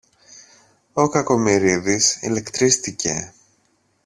Ο 0.93 1.09
Κακομοιρίδης 1.09 2.17
ηλεκτρίστηκε. 2.21 3.33